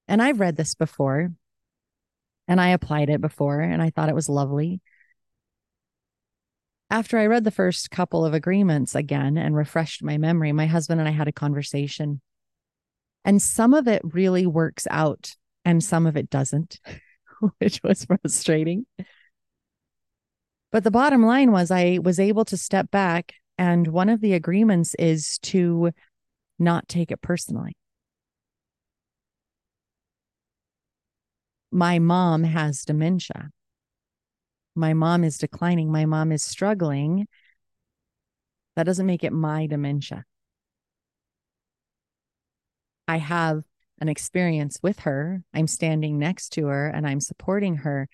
And 0.07 0.22
I've 0.22 0.39
read 0.39 0.55
this 0.55 0.75
before 0.75 1.31
and 2.48 2.60
I 2.60 2.69
applied 2.69 3.10
it 3.10 3.22
before 3.22 3.62
and 3.62 3.81
I 3.81 3.89
thought 3.89 4.10
it 4.10 4.15
was 4.15 4.29
lovely. 4.29 4.81
After 6.89 7.17
I 7.17 7.25
read 7.25 7.43
the 7.43 7.51
first 7.51 7.89
couple 7.89 8.25
of 8.25 8.33
agreements 8.33 8.93
again 8.93 9.38
and 9.38 9.55
refreshed 9.55 10.03
my 10.03 10.17
memory, 10.17 10.51
my 10.51 10.67
husband 10.67 11.00
and 11.00 11.07
I 11.07 11.13
had 11.13 11.27
a 11.27 11.31
conversation. 11.31 12.22
And 13.25 13.41
some 13.41 13.74
of 13.74 13.88
it 13.88 14.01
really 14.03 14.45
works 14.45 14.86
out 14.91 15.36
and 15.65 15.83
some 15.83 16.05
of 16.05 16.17
it 16.17 16.29
doesn't, 16.29 16.79
which 17.57 17.81
was 17.83 18.05
frustrating. 18.05 18.86
But 20.72 20.83
the 20.83 20.91
bottom 20.91 21.24
line 21.24 21.51
was 21.51 21.72
I 21.72 22.00
was 22.03 22.19
able 22.19 22.45
to 22.45 22.57
step 22.57 22.91
back. 22.91 23.36
And 23.57 23.88
one 23.88 24.10
of 24.10 24.22
the 24.22 24.33
agreements 24.33 24.95
is 24.98 25.38
to 25.43 25.91
not 26.57 26.88
take 26.88 27.12
it 27.12 27.22
personally. 27.22 27.77
My 31.74 31.98
mom 31.98 32.44
has 32.44 32.86
dementia. 32.86 33.50
My 34.75 34.94
mom 34.94 35.24
is 35.24 35.38
declining. 35.38 35.92
My 35.92 36.06
mom 36.06 36.32
is 36.32 36.44
struggling. 36.44 37.27
That 38.75 38.84
doesn't 38.84 39.06
make 39.06 39.24
it 39.24 39.34
my 39.34 39.65
dementia. 39.65 40.25
I 43.08 43.18
have 43.18 43.63
an 44.00 44.08
experience 44.08 44.80
with 44.82 45.00
her. 45.00 45.44
I'm 45.53 45.68
standing 45.68 46.20
next 46.20 46.50
to 46.53 46.68
her 46.68 46.88
and 46.88 47.08
I'm 47.08 47.20
supporting 47.20 47.77
her, 47.77 48.08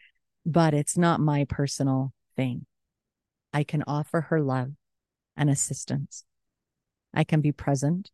but 0.46 0.74
it's 0.74 0.98
not 0.98 1.20
my 1.20 1.46
personal 1.46 2.14
thing. 2.36 2.66
I 3.54 3.64
can 3.64 3.84
offer 3.88 4.22
her 4.22 4.42
love 4.42 4.72
and 5.36 5.50
assistance. 5.50 6.24
I 7.14 7.24
can 7.24 7.42
be 7.42 7.52
present. 7.52 8.12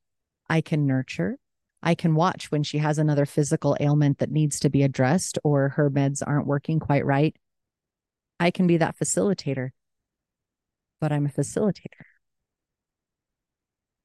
I 0.50 0.62
can 0.62 0.86
nurture. 0.86 1.38
I 1.86 1.94
can 1.94 2.15
watch 2.15 2.50
when 2.50 2.63
she 2.63 2.80
has 2.80 2.98
another 2.98 3.27
physical 3.27 3.77
ailment 3.80 4.18
that 4.18 4.32
needs 4.32 4.60
to 4.62 4.72
be 4.72 4.82
addressed 4.82 5.38
or 5.44 5.70
her 5.70 5.92
meds 5.92 6.24
aren't 6.25 6.48
working 6.48 6.80
quite 6.80 7.06
right. 7.06 7.36
I 8.39 8.50
can 8.50 8.65
be 8.65 8.77
that 8.77 8.98
facilitator, 8.98 9.70
but 11.00 11.12
I'm 11.12 11.27
a 11.27 11.30
facilitator. 11.30 12.06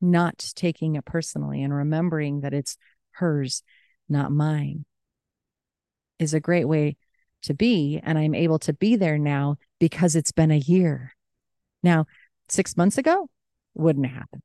Not 0.02 0.52
taking 0.54 0.96
it 0.96 1.06
personally 1.06 1.62
and 1.62 1.72
remembering 1.72 2.42
that 2.42 2.52
it's 2.52 2.76
hers, 3.12 3.62
not 4.10 4.30
mine, 4.30 4.84
is 6.18 6.34
a 6.34 6.40
great 6.40 6.66
way 6.66 6.98
to 7.42 7.54
be. 7.54 7.98
And 8.02 8.18
I'm 8.18 8.34
able 8.34 8.58
to 8.60 8.74
be 8.74 8.96
there 8.96 9.16
now 9.16 9.56
because 9.78 10.16
it's 10.16 10.32
been 10.32 10.50
a 10.50 10.58
year. 10.58 11.14
Now, 11.82 12.04
six 12.50 12.76
months 12.76 12.98
ago, 12.98 13.30
wouldn't 13.74 14.06
have 14.06 14.16
happened. 14.16 14.42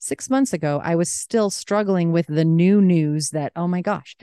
Six 0.00 0.30
months 0.30 0.54
ago, 0.54 0.80
I 0.82 0.96
was 0.96 1.10
still 1.10 1.50
struggling 1.50 2.10
with 2.10 2.26
the 2.26 2.44
new 2.44 2.80
news 2.80 3.30
that, 3.30 3.52
oh 3.54 3.68
my 3.68 3.82
gosh, 3.82 4.16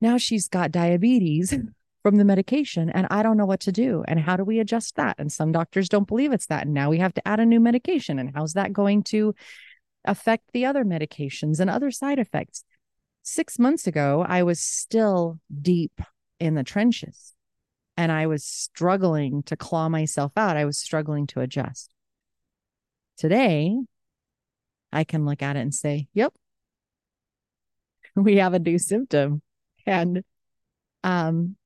now 0.00 0.16
she's 0.16 0.48
got 0.48 0.72
diabetes 0.72 1.54
from 2.02 2.16
the 2.16 2.24
medication 2.24 2.88
and 2.88 3.06
I 3.10 3.22
don't 3.22 3.36
know 3.36 3.44
what 3.44 3.60
to 3.60 3.72
do. 3.72 4.02
And 4.08 4.18
how 4.18 4.38
do 4.38 4.44
we 4.44 4.58
adjust 4.58 4.96
that? 4.96 5.16
And 5.18 5.30
some 5.30 5.52
doctors 5.52 5.90
don't 5.90 6.08
believe 6.08 6.32
it's 6.32 6.46
that. 6.46 6.64
And 6.64 6.72
now 6.72 6.88
we 6.88 6.98
have 6.98 7.12
to 7.14 7.28
add 7.28 7.38
a 7.38 7.44
new 7.44 7.60
medication. 7.60 8.18
And 8.18 8.34
how's 8.34 8.54
that 8.54 8.72
going 8.72 9.02
to 9.04 9.34
affect 10.06 10.52
the 10.54 10.64
other 10.64 10.84
medications 10.84 11.60
and 11.60 11.68
other 11.68 11.90
side 11.90 12.18
effects? 12.18 12.64
Six 13.22 13.58
months 13.58 13.86
ago, 13.86 14.24
I 14.26 14.42
was 14.42 14.58
still 14.58 15.38
deep 15.60 16.00
in 16.38 16.54
the 16.54 16.64
trenches 16.64 17.34
and 17.98 18.10
I 18.10 18.26
was 18.26 18.42
struggling 18.42 19.42
to 19.42 19.56
claw 19.56 19.90
myself 19.90 20.32
out. 20.34 20.56
I 20.56 20.64
was 20.64 20.78
struggling 20.78 21.26
to 21.28 21.40
adjust. 21.40 21.92
Today, 23.18 23.76
I 24.92 25.04
can 25.04 25.24
look 25.24 25.42
at 25.42 25.56
it 25.56 25.60
and 25.60 25.74
say, 25.74 26.08
yep, 26.14 26.32
we 28.14 28.36
have 28.36 28.54
a 28.54 28.58
new 28.58 28.78
symptom. 28.78 29.42
And 29.86 30.22
um, 31.02 31.56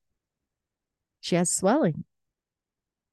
she 1.21 1.37
has 1.37 1.51
swelling. 1.51 2.05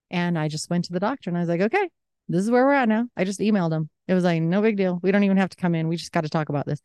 And 0.10 0.38
I 0.38 0.50
just 0.50 0.70
went 0.70 0.86
to 0.86 0.94
the 0.94 1.00
doctor 1.00 1.30
and 1.30 1.38
I 1.38 1.42
was 1.42 1.50
like, 1.50 1.62
okay, 1.62 1.90
this 2.28 2.44
is 2.44 2.52
where 2.52 2.66
we're 2.66 2.74
at 2.74 2.90
now. 2.90 3.08
I 3.16 3.24
just 3.24 3.40
emailed 3.40 3.72
him. 3.72 3.90
It 4.08 4.14
was 4.14 4.24
like, 4.24 4.42
no 4.42 4.62
big 4.62 4.78
deal. 4.78 5.00
We 5.02 5.12
don't 5.12 5.24
even 5.24 5.38
have 5.38 5.50
to 5.50 5.58
come 5.58 5.74
in. 5.74 5.88
We 5.88 5.96
just 5.96 6.12
got 6.12 6.22
to 6.22 6.30
talk 6.30 6.50
about 6.50 6.66
this. 6.66 6.82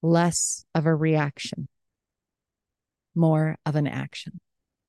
Less 0.00 0.64
of 0.74 0.86
a 0.86 0.94
reaction, 0.94 1.68
more 3.16 3.56
of 3.66 3.74
an 3.74 3.88
action. 3.88 4.40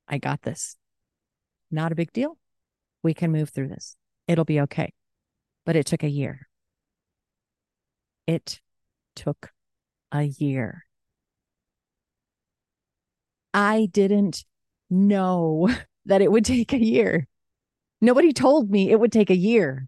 I 0.07 0.19
got 0.19 0.43
this. 0.43 0.75
Not 1.71 1.91
a 1.91 1.95
big 1.95 2.13
deal. 2.13 2.37
We 3.01 3.15
can 3.15 3.31
move 3.31 3.49
through 3.49 3.69
this. 3.69 3.95
It'll 4.27 4.45
be 4.45 4.61
okay 4.61 4.93
but 5.65 5.75
it 5.75 5.85
took 5.85 6.03
a 6.03 6.09
year. 6.09 6.47
It 8.27 8.59
took 9.15 9.51
a 10.11 10.23
year. 10.23 10.85
I 13.53 13.87
didn't 13.91 14.45
know 14.89 15.69
that 16.05 16.21
it 16.21 16.31
would 16.31 16.45
take 16.45 16.73
a 16.73 16.83
year. 16.83 17.27
Nobody 18.01 18.33
told 18.33 18.69
me 18.69 18.89
it 18.89 18.99
would 18.99 19.11
take 19.11 19.29
a 19.29 19.35
year. 19.35 19.87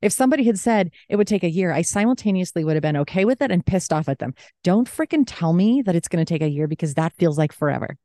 If 0.00 0.12
somebody 0.12 0.44
had 0.44 0.58
said 0.58 0.92
it 1.08 1.16
would 1.16 1.26
take 1.26 1.42
a 1.42 1.50
year, 1.50 1.72
I 1.72 1.82
simultaneously 1.82 2.64
would 2.64 2.76
have 2.76 2.82
been 2.82 2.96
okay 2.98 3.24
with 3.24 3.42
it 3.42 3.50
and 3.50 3.66
pissed 3.66 3.92
off 3.92 4.08
at 4.08 4.20
them. 4.20 4.34
Don't 4.62 4.88
freaking 4.88 5.24
tell 5.26 5.52
me 5.52 5.82
that 5.82 5.96
it's 5.96 6.06
going 6.06 6.24
to 6.24 6.32
take 6.32 6.42
a 6.42 6.48
year 6.48 6.68
because 6.68 6.94
that 6.94 7.14
feels 7.14 7.36
like 7.36 7.52
forever. 7.52 7.96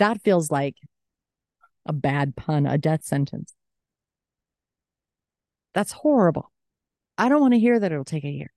That 0.00 0.20
feels 0.22 0.50
like 0.50 0.74
a 1.86 1.92
bad 1.92 2.34
pun, 2.34 2.66
a 2.66 2.78
death 2.78 3.04
sentence. 3.04 3.54
That's 5.74 5.92
horrible. 5.92 6.50
I 7.18 7.28
don't 7.28 7.40
want 7.40 7.54
to 7.54 7.60
hear 7.60 7.78
that 7.78 7.92
it'll 7.92 8.04
take 8.04 8.24
a 8.24 8.30
year 8.30 8.52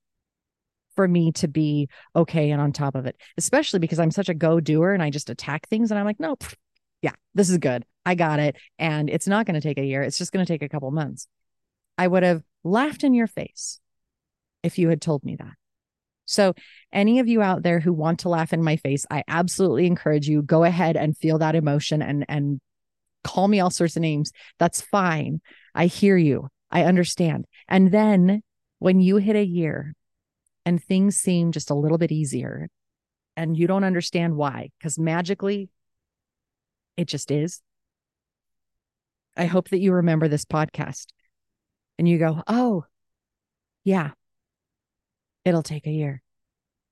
for 0.96 1.08
me 1.08 1.32
to 1.32 1.48
be 1.48 1.90
okay 2.16 2.50
and 2.52 2.62
on 2.62 2.74
top 2.74 2.96
of 2.96 3.06
it, 3.06 3.16
especially 3.38 3.80
because 3.80 4.00
I'm 4.00 4.12
such 4.12 4.30
a 4.30 4.34
go 4.34 4.60
doer 4.60 4.94
and 4.94 5.04
I 5.04 5.10
just 5.10 5.30
attack 5.30 5.68
things. 5.70 5.92
And 5.92 6.00
I'm 6.00 6.06
like, 6.06 6.20
nope, 6.20 6.44
yeah, 7.02 7.12
this 7.36 7.50
is 7.50 7.58
good. 7.60 7.86
I 8.06 8.16
got 8.16 8.40
it. 8.40 8.56
And 8.80 9.10
it's 9.10 9.28
not 9.28 9.46
going 9.46 9.60
to 9.60 9.62
take 9.62 9.78
a 9.78 9.86
year. 9.86 10.02
It's 10.02 10.18
just 10.18 10.32
going 10.32 10.46
to 10.46 10.52
take 10.52 10.64
a 10.64 10.70
couple 10.70 10.90
months. 10.92 11.28
I 11.98 12.08
would 12.08 12.24
have 12.24 12.44
laughed 12.64 13.04
in 13.04 13.14
your 13.14 13.28
face 13.28 13.80
if 14.64 14.78
you 14.78 14.90
had 14.90 15.02
told 15.02 15.24
me 15.24 15.36
that. 15.36 15.54
So, 16.26 16.54
any 16.92 17.20
of 17.20 17.28
you 17.30 17.42
out 17.42 17.64
there 17.64 17.80
who 17.80 17.94
want 17.94 18.20
to 18.20 18.30
laugh 18.30 18.52
in 18.52 18.62
my 18.62 18.76
face, 18.76 19.06
I 19.10 19.24
absolutely 19.30 19.88
encourage 19.88 20.28
you 20.28 20.42
go 20.42 20.66
ahead 20.66 20.98
and 20.98 21.18
feel 21.18 21.38
that 21.38 21.56
emotion 21.56 22.02
and 22.02 22.26
and 22.28 22.60
call 23.24 23.48
me 23.48 23.60
all 23.62 23.70
sorts 23.70 23.96
of 23.96 24.02
names. 24.02 24.32
That's 24.60 24.82
fine. 24.82 25.42
I 25.74 25.86
hear 25.86 26.18
you. 26.18 26.50
I 26.72 26.84
understand. 26.84 27.46
And 27.68 27.92
then 27.92 28.42
when 28.80 29.00
you 29.00 29.18
hit 29.18 29.36
a 29.36 29.46
year 29.46 29.94
and 30.66 30.84
things 30.84 31.18
seem 31.18 31.52
just 31.52 31.70
a 31.70 31.76
little 31.76 31.98
bit 31.98 32.12
easier 32.12 32.68
and 33.36 33.58
you 33.58 33.68
don't 33.68 33.84
understand 33.84 34.36
why, 34.36 34.70
because 34.78 35.00
magically 35.00 35.70
it 36.98 37.08
just 37.08 37.32
is. 37.32 37.62
I 39.36 39.46
hope 39.46 39.70
that 39.70 39.80
you 39.80 39.94
remember 39.94 40.28
this 40.28 40.46
podcast 40.46 41.06
and 41.98 42.10
you 42.10 42.18
go, 42.18 42.42
oh, 42.48 42.86
yeah, 43.84 44.12
it'll 45.46 45.64
take 45.64 45.88
a 45.88 45.92
year. 45.92 46.22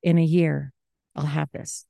In 0.04 0.18
a 0.20 0.24
year, 0.24 0.72
I'll 1.16 1.26
have 1.26 1.50
this. 1.52 1.86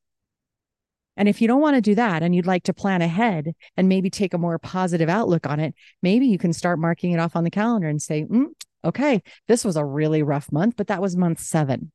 And 1.17 1.29
if 1.29 1.41
you 1.41 1.47
don't 1.47 1.61
want 1.61 1.75
to 1.75 1.81
do 1.81 1.95
that 1.95 2.23
and 2.23 2.35
you'd 2.35 2.45
like 2.45 2.63
to 2.63 2.73
plan 2.73 3.01
ahead 3.01 3.53
and 3.77 3.87
maybe 3.87 4.09
take 4.09 4.33
a 4.33 4.37
more 4.37 4.59
positive 4.59 5.09
outlook 5.09 5.47
on 5.47 5.59
it, 5.59 5.73
maybe 6.01 6.27
you 6.27 6.37
can 6.37 6.53
start 6.53 6.79
marking 6.79 7.11
it 7.11 7.19
off 7.19 7.35
on 7.35 7.43
the 7.43 7.51
calendar 7.51 7.87
and 7.87 8.01
say, 8.01 8.23
mm, 8.23 8.47
okay, 8.83 9.21
this 9.47 9.63
was 9.63 9.77
a 9.77 9.85
really 9.85 10.23
rough 10.23 10.51
month, 10.51 10.75
but 10.77 10.87
that 10.87 11.01
was 11.01 11.15
month 11.15 11.39
seven. 11.39 11.91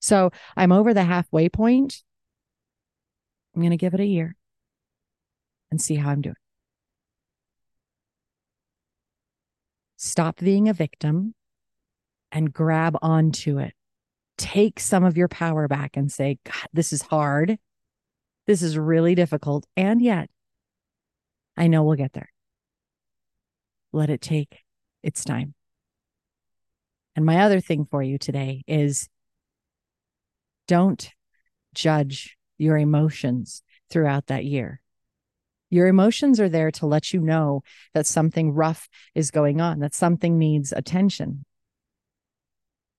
So 0.00 0.30
I'm 0.56 0.72
over 0.72 0.94
the 0.94 1.04
halfway 1.04 1.48
point. 1.48 2.02
I'm 3.54 3.62
going 3.62 3.70
to 3.70 3.76
give 3.76 3.94
it 3.94 4.00
a 4.00 4.06
year 4.06 4.36
and 5.70 5.80
see 5.80 5.96
how 5.96 6.10
I'm 6.10 6.20
doing. 6.20 6.36
Stop 9.96 10.36
being 10.36 10.68
a 10.68 10.72
victim 10.72 11.34
and 12.30 12.52
grab 12.52 12.96
onto 13.02 13.58
it. 13.58 13.74
Take 14.36 14.78
some 14.78 15.02
of 15.02 15.16
your 15.16 15.26
power 15.26 15.66
back 15.66 15.96
and 15.96 16.12
say, 16.12 16.38
God, 16.44 16.68
this 16.72 16.92
is 16.92 17.02
hard. 17.02 17.58
This 18.48 18.62
is 18.62 18.78
really 18.78 19.14
difficult. 19.14 19.66
And 19.76 20.00
yet, 20.00 20.30
I 21.54 21.66
know 21.66 21.84
we'll 21.84 21.96
get 21.96 22.14
there. 22.14 22.32
Let 23.92 24.08
it 24.08 24.22
take 24.22 24.64
its 25.02 25.22
time. 25.22 25.52
And 27.14 27.26
my 27.26 27.42
other 27.42 27.60
thing 27.60 27.84
for 27.84 28.02
you 28.02 28.16
today 28.16 28.64
is 28.66 29.10
don't 30.66 31.10
judge 31.74 32.38
your 32.56 32.78
emotions 32.78 33.62
throughout 33.90 34.28
that 34.28 34.46
year. 34.46 34.80
Your 35.68 35.86
emotions 35.86 36.40
are 36.40 36.48
there 36.48 36.70
to 36.70 36.86
let 36.86 37.12
you 37.12 37.20
know 37.20 37.62
that 37.92 38.06
something 38.06 38.54
rough 38.54 38.88
is 39.14 39.30
going 39.30 39.60
on, 39.60 39.80
that 39.80 39.94
something 39.94 40.38
needs 40.38 40.72
attention. 40.72 41.44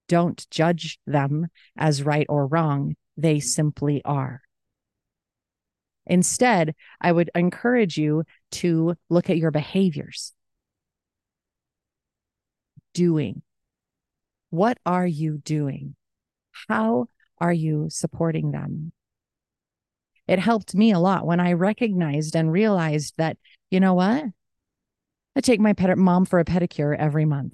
Don't 0.08 0.46
judge 0.52 1.00
them 1.08 1.48
as 1.76 2.04
right 2.04 2.28
or 2.30 2.46
wrong. 2.46 2.96
They 3.18 3.40
simply 3.40 4.04
are. 4.06 4.44
Instead, 6.10 6.74
I 7.00 7.12
would 7.12 7.30
encourage 7.36 7.98
you 7.98 8.24
to 8.52 8.96
look 9.10 9.30
at 9.30 9.38
your 9.38 9.52
behaviors. 9.52 10.34
Doing. 12.94 13.44
What 14.50 14.80
are 14.86 15.06
you 15.06 15.38
doing? 15.38 15.96
How 16.68 17.06
are 17.38 17.54
you 17.54 17.88
supporting 17.90 18.52
them? 18.52 18.92
It 20.28 20.40
helped 20.40 20.76
me 20.76 20.92
a 20.92 21.00
lot 21.00 21.26
when 21.26 21.40
I 21.40 21.54
recognized 21.54 22.36
and 22.36 22.52
realized 22.52 23.14
that, 23.18 23.38
you 23.70 23.80
know 23.80 23.94
what? 23.94 24.26
I 25.36 25.42
take 25.42 25.60
my 25.60 25.74
pet 25.74 25.96
mom 25.98 26.26
for 26.26 26.40
a 26.40 26.46
pedicure 26.46 26.98
every 26.98 27.26
month. 27.26 27.54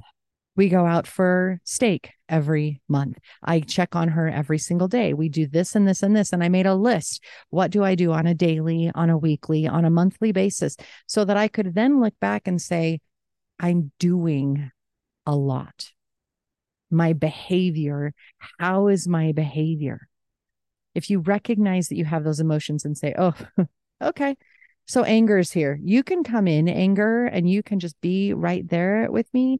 We 0.55 0.69
go 0.69 0.85
out 0.85 1.05
for 1.05 1.59
steak 1.63 2.11
every 2.29 2.81
month. 2.87 3.17
I 3.43 3.59
check 3.59 3.95
on 3.95 4.09
her 4.09 4.29
every 4.29 4.57
single 4.57 4.87
day. 4.87 5.13
We 5.13 5.27
do 5.27 5.47
this 5.47 5.75
and 5.75 5.87
this 5.87 6.01
and 6.01 6.15
this. 6.15 6.31
And 6.31 6.43
I 6.43 6.49
made 6.49 6.65
a 6.65 6.75
list. 6.75 7.23
What 7.49 7.71
do 7.71 7.83
I 7.83 7.95
do 7.95 8.13
on 8.13 8.25
a 8.25 8.33
daily, 8.33 8.89
on 8.95 9.09
a 9.09 9.17
weekly, 9.17 9.67
on 9.67 9.83
a 9.83 9.89
monthly 9.89 10.31
basis 10.31 10.77
so 11.07 11.25
that 11.25 11.37
I 11.37 11.49
could 11.49 11.75
then 11.75 11.99
look 11.99 12.13
back 12.21 12.47
and 12.47 12.61
say, 12.61 12.99
I'm 13.59 13.91
doing 13.99 14.71
a 15.25 15.35
lot. 15.35 15.91
My 16.89 17.13
behavior, 17.13 18.13
how 18.59 18.87
is 18.87 19.07
my 19.07 19.33
behavior? 19.33 20.07
If 20.93 21.09
you 21.09 21.19
recognize 21.19 21.89
that 21.89 21.97
you 21.97 22.05
have 22.05 22.23
those 22.23 22.39
emotions 22.39 22.85
and 22.85 22.97
say, 22.97 23.13
oh, 23.17 23.33
okay, 24.01 24.37
so 24.85 25.03
anger 25.03 25.37
is 25.37 25.51
here. 25.51 25.79
You 25.83 26.03
can 26.03 26.23
come 26.23 26.47
in 26.47 26.69
anger 26.69 27.25
and 27.25 27.49
you 27.49 27.63
can 27.63 27.79
just 27.79 27.99
be 28.01 28.33
right 28.33 28.67
there 28.69 29.11
with 29.11 29.27
me 29.33 29.59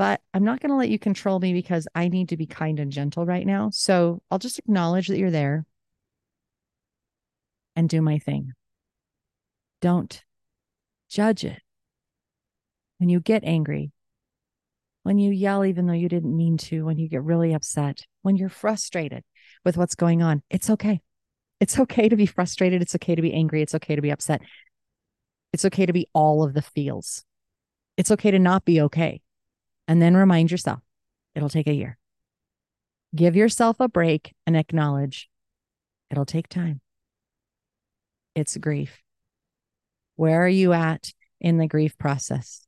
but 0.00 0.22
I'm 0.32 0.44
not 0.44 0.60
going 0.60 0.70
to 0.70 0.78
let 0.78 0.88
you 0.88 0.98
control 0.98 1.38
me 1.40 1.52
because 1.52 1.86
I 1.94 2.08
need 2.08 2.30
to 2.30 2.38
be 2.38 2.46
kind 2.46 2.80
and 2.80 2.90
gentle 2.90 3.26
right 3.26 3.46
now. 3.46 3.68
So 3.68 4.22
I'll 4.30 4.38
just 4.38 4.58
acknowledge 4.58 5.08
that 5.08 5.18
you're 5.18 5.30
there 5.30 5.66
and 7.76 7.86
do 7.86 8.00
my 8.00 8.18
thing. 8.18 8.52
Don't 9.82 10.24
judge 11.10 11.44
it. 11.44 11.60
When 12.96 13.10
you 13.10 13.20
get 13.20 13.44
angry, 13.44 13.92
when 15.02 15.18
you 15.18 15.32
yell, 15.32 15.66
even 15.66 15.86
though 15.86 15.92
you 15.92 16.08
didn't 16.08 16.34
mean 16.34 16.56
to, 16.56 16.86
when 16.86 16.96
you 16.96 17.06
get 17.06 17.22
really 17.22 17.52
upset, 17.52 18.06
when 18.22 18.36
you're 18.36 18.48
frustrated 18.48 19.22
with 19.66 19.76
what's 19.76 19.96
going 19.96 20.22
on, 20.22 20.42
it's 20.48 20.70
okay. 20.70 21.02
It's 21.60 21.78
okay 21.78 22.08
to 22.08 22.16
be 22.16 22.24
frustrated. 22.24 22.80
It's 22.80 22.94
okay 22.94 23.16
to 23.16 23.20
be 23.20 23.34
angry. 23.34 23.60
It's 23.60 23.74
okay 23.74 23.96
to 23.96 24.02
be 24.02 24.12
upset. 24.12 24.40
It's 25.52 25.66
okay 25.66 25.84
to 25.84 25.92
be 25.92 26.08
all 26.14 26.42
of 26.42 26.54
the 26.54 26.62
feels. 26.62 27.22
It's 27.98 28.10
okay 28.10 28.30
to 28.30 28.38
not 28.38 28.64
be 28.64 28.80
okay 28.80 29.20
and 29.90 30.00
then 30.00 30.16
remind 30.16 30.50
yourself 30.50 30.80
it'll 31.34 31.50
take 31.50 31.66
a 31.66 31.74
year. 31.74 31.98
Give 33.14 33.34
yourself 33.34 33.80
a 33.80 33.88
break 33.88 34.32
and 34.46 34.56
acknowledge 34.56 35.28
it'll 36.10 36.24
take 36.24 36.48
time. 36.48 36.80
It's 38.34 38.56
grief. 38.56 39.02
Where 40.16 40.44
are 40.44 40.48
you 40.48 40.72
at 40.72 41.12
in 41.40 41.58
the 41.58 41.66
grief 41.66 41.98
process? 41.98 42.66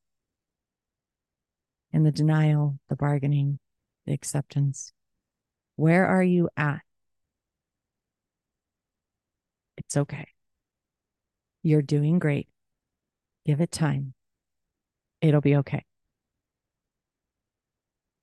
in 1.92 2.04
the 2.04 2.12
denial, 2.12 2.78
the 2.88 2.96
bargaining, 2.96 3.58
the 4.06 4.12
acceptance? 4.12 4.92
Where 5.76 6.06
are 6.06 6.22
you 6.22 6.48
at? 6.56 6.80
It's 9.76 9.96
okay. 9.96 10.26
You're 11.62 11.82
doing 11.82 12.18
great. 12.18 12.48
Give 13.44 13.60
it 13.60 13.70
time. 13.70 14.14
It'll 15.20 15.40
be 15.40 15.56
okay. 15.56 15.84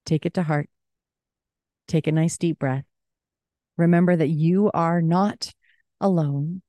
Take 0.09 0.25
it 0.25 0.33
to 0.33 0.43
heart. 0.43 0.67
Take 1.87 2.07
a 2.07 2.11
nice 2.11 2.35
deep 2.39 2.57
breath. 2.57 2.85
Remember 3.77 4.15
that 4.15 4.29
you 4.29 4.71
are 4.73 5.03
not 5.03 5.53
alone. 6.01 6.63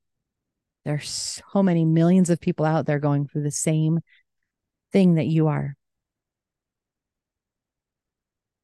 There's 0.85 1.41
so 1.49 1.63
many 1.63 1.83
millions 1.83 2.29
of 2.29 2.39
people 2.39 2.67
out 2.67 2.85
there 2.85 2.99
going 2.99 3.25
through 3.25 3.41
the 3.41 3.49
same 3.49 4.01
thing 4.93 5.15
that 5.15 5.25
you 5.25 5.47
are. 5.47 5.75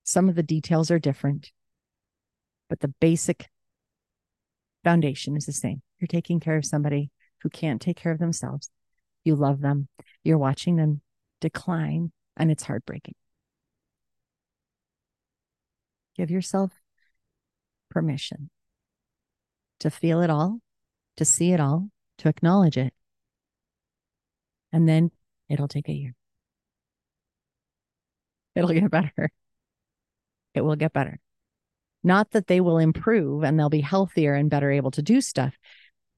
Some 0.04 0.30
of 0.30 0.36
the 0.36 0.44
details 0.44 0.92
are 0.92 1.00
different, 1.00 1.52
but 2.70 2.80
the 2.80 2.94
basic 3.00 3.48
foundation 4.84 5.36
is 5.36 5.48
the 5.48 5.54
same. 5.54 5.82
You're 5.98 6.08
taking 6.08 6.40
care 6.40 6.56
of 6.56 6.66
somebody 6.66 7.10
who 7.42 7.50
can't 7.50 7.82
take 7.82 7.98
care 7.98 8.12
of 8.12 8.20
themselves. 8.20 8.70
You 9.24 9.34
love 9.34 9.60
them. 9.60 9.88
You're 10.24 10.38
watching 10.38 10.76
them 10.76 11.02
decline, 11.42 12.12
and 12.36 12.52
it's 12.52 12.62
heartbreaking. 12.62 13.16
Give 16.18 16.32
yourself 16.32 16.72
permission 17.90 18.50
to 19.80 19.90
feel 19.90 20.22
it 20.22 20.30
all, 20.30 20.60
to 21.18 21.26
see 21.26 21.52
it 21.52 21.60
all, 21.60 21.90
to 22.20 22.30
acknowledge 22.30 22.78
it. 22.78 22.94
And 24.72 24.88
then 24.88 25.12
it'll 25.50 25.68
take 25.68 25.90
a 25.90 25.94
year. 25.94 26.16
It'll 28.56 28.72
get 28.72 28.90
better. 28.90 29.30
It 30.56 30.62
will 30.62 30.76
get 30.76 30.94
better. 30.94 31.20
Not 32.04 32.32
that 32.32 32.48
they 32.48 32.62
will 32.62 32.80
improve 32.80 33.44
and 33.44 33.60
they'll 33.60 33.70
be 33.70 33.82
healthier 33.82 34.34
and 34.34 34.50
better 34.50 34.72
able 34.72 34.92
to 34.92 35.02
do 35.02 35.22
stuff, 35.22 35.56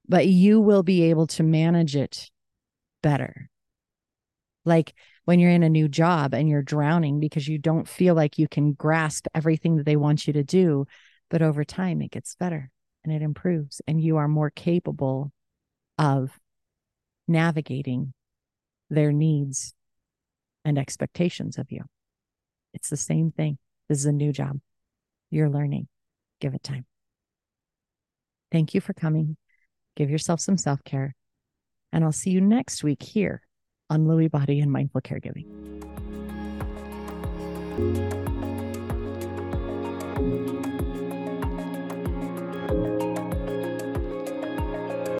but 0.08 0.26
you 0.26 0.60
will 0.60 0.82
be 0.82 1.04
able 1.04 1.26
to 1.28 1.42
manage 1.42 1.96
it 1.96 2.30
better. 3.02 3.50
Like 4.70 4.94
when 5.24 5.40
you're 5.40 5.50
in 5.50 5.64
a 5.64 5.68
new 5.68 5.88
job 5.88 6.32
and 6.32 6.48
you're 6.48 6.62
drowning 6.62 7.18
because 7.18 7.48
you 7.48 7.58
don't 7.58 7.88
feel 7.88 8.14
like 8.14 8.38
you 8.38 8.46
can 8.46 8.72
grasp 8.72 9.26
everything 9.34 9.76
that 9.76 9.84
they 9.84 9.96
want 9.96 10.28
you 10.28 10.32
to 10.34 10.44
do. 10.44 10.86
But 11.28 11.42
over 11.42 11.64
time, 11.64 12.00
it 12.00 12.12
gets 12.12 12.36
better 12.36 12.70
and 13.02 13.12
it 13.12 13.20
improves, 13.20 13.82
and 13.88 14.00
you 14.00 14.18
are 14.18 14.28
more 14.28 14.50
capable 14.50 15.32
of 15.98 16.38
navigating 17.26 18.12
their 18.90 19.10
needs 19.10 19.74
and 20.64 20.78
expectations 20.78 21.58
of 21.58 21.72
you. 21.72 21.82
It's 22.72 22.90
the 22.90 22.96
same 22.96 23.32
thing. 23.32 23.58
This 23.88 23.98
is 23.98 24.06
a 24.06 24.12
new 24.12 24.32
job. 24.32 24.60
You're 25.30 25.50
learning. 25.50 25.88
Give 26.40 26.54
it 26.54 26.62
time. 26.62 26.86
Thank 28.52 28.74
you 28.74 28.80
for 28.80 28.92
coming. 28.92 29.36
Give 29.96 30.10
yourself 30.10 30.40
some 30.40 30.56
self 30.58 30.84
care. 30.84 31.16
And 31.92 32.04
I'll 32.04 32.12
see 32.12 32.30
you 32.30 32.40
next 32.40 32.84
week 32.84 33.02
here 33.02 33.42
on 33.90 34.06
Lewy 34.06 34.30
Body 34.30 34.60
and 34.60 34.72
Mindful 34.72 35.02
Caregiving. 35.02 35.44
Thank 40.20 40.64
you. 40.64 40.69